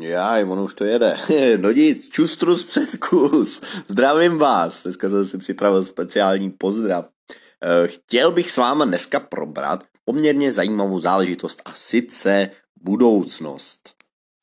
[0.00, 1.16] Já, ono už to jede.
[1.56, 3.60] No nic, čustrus předkus.
[3.86, 4.82] Zdravím vás.
[4.82, 7.08] Dneska jsem si připravil speciální pozdrav.
[7.64, 12.50] Eh, chtěl bych s váma dneska probrat poměrně zajímavou záležitost a sice
[12.82, 13.96] budoucnost.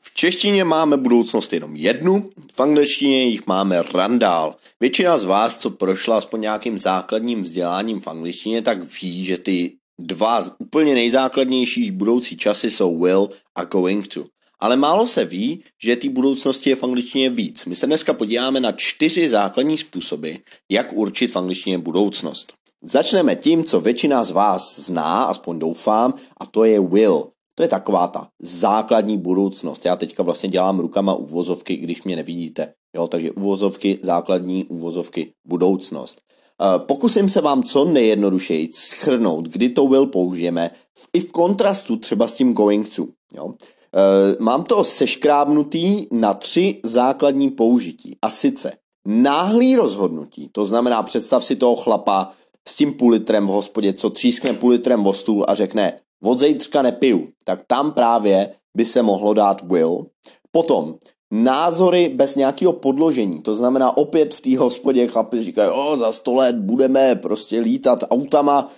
[0.06, 4.56] V češtině máme budoucnost jenom jednu, v angličtině jich máme randál.
[4.80, 9.76] Většina z vás, co prošla aspoň nějakým základním vzděláním v angličtině, tak ví, že ty
[10.00, 14.26] dva úplně nejzákladnější budoucí časy jsou will a going to.
[14.64, 17.66] Ale málo se ví, že té budoucnosti je v angličtině víc.
[17.66, 20.32] My se dneska podíváme na čtyři základní způsoby,
[20.72, 22.54] jak určit v angličtině budoucnost.
[22.84, 27.28] Začneme tím, co většina z vás zná, aspoň doufám, a to je will.
[27.56, 29.86] To je taková ta základní budoucnost.
[29.86, 32.74] Já teďka vlastně dělám rukama uvozovky, když mě nevidíte.
[32.96, 36.22] Jo, takže uvozovky, základní uvozovky, budoucnost.
[36.62, 40.72] Eh, pokusím se vám co nejjednodušeji schrnout, kdy to will použijeme,
[41.14, 43.08] i v kontrastu třeba s tím going to.
[43.36, 43.54] Jo.
[43.96, 48.18] Eh, mám to seškrábnutý na tři základní použití.
[48.22, 48.72] A sice
[49.06, 52.30] náhlý rozhodnutí, to znamená představ si toho chlapa
[52.68, 56.40] s tím půl litrem v hospodě, co třískne půl litrem o stůl a řekne od
[56.40, 60.06] zítřka nepiju, tak tam právě by se mohlo dát will.
[60.52, 60.96] Potom
[61.32, 66.34] názory bez nějakého podložení, to znamená opět v té hospodě chlapi říkají, o, za sto
[66.34, 68.70] let budeme prostě lítat autama,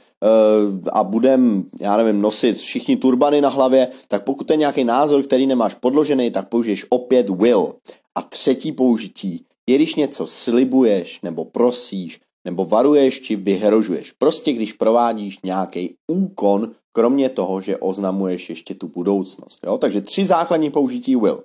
[0.92, 5.48] a budem, já nevím, nosit všichni turbany na hlavě, tak pokud je nějaký názor, který
[5.48, 7.74] nemáš podložený, tak použiješ opět will.
[8.16, 14.12] A třetí použití je, když něco slibuješ, nebo prosíš, nebo varuješ, či vyhrožuješ.
[14.12, 19.60] Prostě když provádíš nějaký úkon, kromě toho, že oznamuješ ještě tu budoucnost.
[19.66, 19.78] Jo?
[19.78, 21.44] Takže tři základní použití will.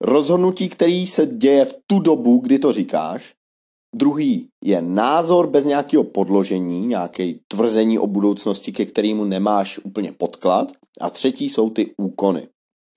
[0.00, 3.34] Rozhodnutí, který se děje v tu dobu, kdy to říkáš,
[3.94, 10.72] Druhý je názor bez nějakého podložení, nějaké tvrzení o budoucnosti, ke kterému nemáš úplně podklad.
[11.00, 12.48] A třetí jsou ty úkony.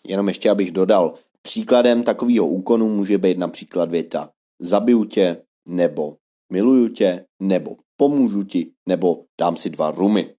[0.08, 6.16] Jenom ještě abych dodal, příkladem takového úkonu může být například věta zabiju tě, nebo
[6.52, 10.36] miluju tě, nebo pomůžu ti, nebo dám si dva rumy.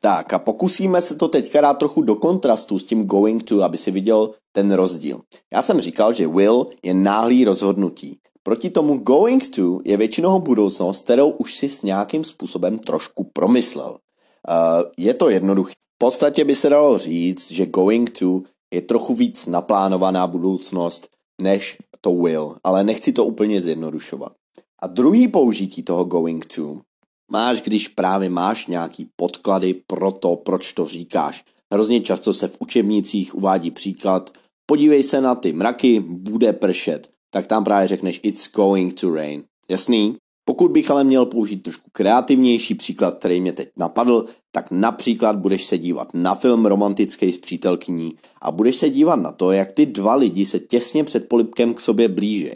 [0.00, 3.78] Tak a pokusíme se to teďka dát trochu do kontrastu s tím going to, aby
[3.78, 5.20] si viděl ten rozdíl.
[5.52, 8.18] Já jsem říkal, že will je náhlý rozhodnutí.
[8.46, 13.90] Proti tomu going to je většinou budoucnost, kterou už si s nějakým způsobem trošku promyslel.
[13.90, 15.72] Uh, je to jednoduché.
[15.72, 18.42] V podstatě by se dalo říct, že going to
[18.74, 21.08] je trochu víc naplánovaná budoucnost
[21.42, 24.32] než to will, ale nechci to úplně zjednodušovat.
[24.82, 26.80] A druhý použití toho going to
[27.32, 31.44] máš, když právě máš nějaký podklady pro to, proč to říkáš.
[31.72, 34.30] Hrozně často se v učebnicích uvádí příklad,
[34.66, 39.42] podívej se na ty mraky, bude pršet tak tam právě řekneš it's going to rain.
[39.68, 40.16] Jasný?
[40.44, 45.66] Pokud bych ale měl použít trošku kreativnější příklad, který mě teď napadl, tak například budeš
[45.66, 49.86] se dívat na film romantický s přítelkyní a budeš se dívat na to, jak ty
[49.86, 52.50] dva lidi se těsně před polipkem k sobě blíží.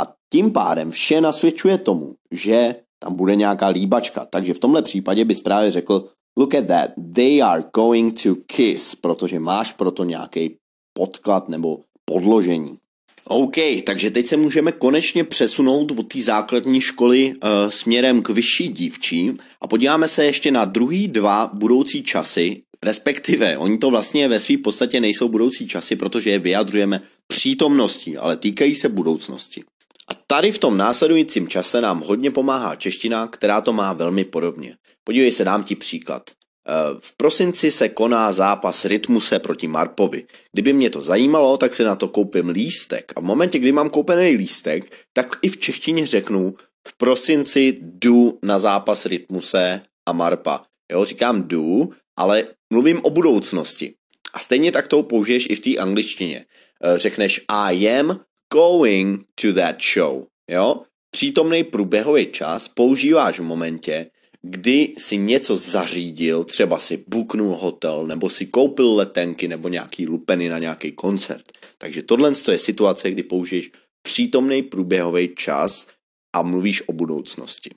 [0.00, 4.26] A tím pádem vše nasvědčuje tomu, že tam bude nějaká líbačka.
[4.30, 6.08] Takže v tomhle případě bys právě řekl,
[6.38, 10.56] look at that, they are going to kiss, protože máš proto nějaký
[10.92, 12.78] podklad nebo podložení.
[13.24, 18.68] OK, takže teď se můžeme konečně přesunout od té základní školy uh, směrem k vyšší
[18.68, 24.40] dívčí a podíváme se ještě na druhý dva budoucí časy, respektive oni to vlastně ve
[24.40, 29.62] své podstatě nejsou budoucí časy, protože je vyjadřujeme přítomností, ale týkají se budoucnosti.
[30.08, 34.76] A tady v tom následujícím čase nám hodně pomáhá čeština, která to má velmi podobně.
[35.04, 36.22] Podívej se, dám ti příklad.
[36.68, 40.24] Eh, v prosinci se koná zápas Rytmuse proti Marpovi.
[40.52, 43.12] Kdyby mě to zajímalo, tak si na to koupím lístek.
[43.16, 46.54] A v momentě, kdy mám koupený lístek, tak i v češtině řeknu
[46.88, 50.62] v prosinci jdu na zápas Rytmuse a Marpa.
[50.92, 53.94] Jo, říkám jdu, ale mluvím o budoucnosti.
[54.32, 56.44] A stejně tak to použiješ i v té angličtině.
[56.84, 58.20] Eh, řekneš I am
[58.52, 60.26] going to that show.
[60.50, 60.82] Jo?
[61.10, 64.10] Přítomný průběhový čas používáš v momentě,
[64.42, 70.48] kdy si něco zařídil, třeba si buknul hotel, nebo si koupil letenky, nebo nějaký lupeny
[70.48, 71.44] na nějaký koncert.
[71.78, 73.70] Takže tohle je situace, kdy použiješ
[74.02, 75.86] přítomný průběhový čas
[76.32, 77.70] a mluvíš o budoucnosti.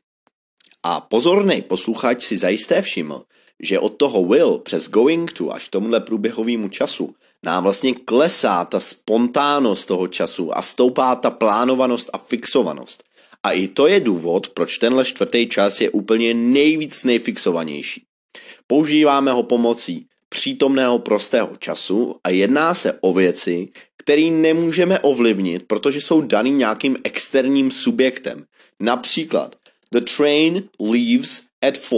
[0.84, 3.24] A pozorný posluchač si zajisté všiml,
[3.60, 8.66] že od toho will přes going to až k tomuhle průběhovému času nám vlastně klesá
[8.66, 13.04] ta spontánnost toho času a stoupá ta plánovanost a fixovanost.
[13.44, 18.04] A i to je důvod, proč tenhle čtvrtý čas je úplně nejvíc nejfixovanější.
[18.68, 23.68] Používáme ho pomocí přítomného prostého času a jedná se o věci,
[23.98, 28.46] které nemůžeme ovlivnit, protože jsou daný nějakým externím subjektem.
[28.80, 29.56] Například,
[29.92, 31.94] the train leaves at 4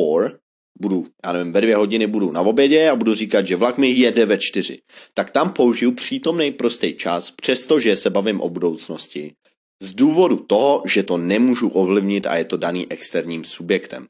[0.82, 3.90] budu, já nevím, ve dvě hodiny budu na obědě a budu říkat, že vlak mi
[3.90, 4.80] jede ve čtyři,
[5.14, 9.32] tak tam použiju přítomný prostý čas, přestože se bavím o budoucnosti,
[9.82, 14.06] z důvodu toho, že to nemůžu ovlivnit a je to daný externím subjektem.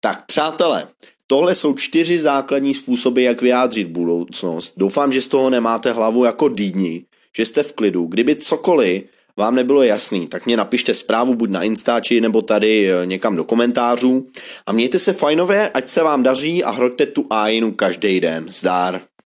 [0.00, 0.88] Tak přátelé,
[1.26, 4.72] tohle jsou čtyři základní způsoby, jak vyjádřit budoucnost.
[4.76, 7.04] Doufám, že z toho nemáte hlavu jako dýdni,
[7.36, 8.04] že jste v klidu.
[8.04, 9.02] Kdyby cokoliv
[9.36, 13.44] vám nebylo jasný, tak mě napište zprávu buď na Instači nebo tady eh, někam do
[13.44, 14.26] komentářů.
[14.66, 18.46] A mějte se fajnově, ať se vám daří a hroďte tu ajinu každý den.
[18.48, 19.00] Zdár.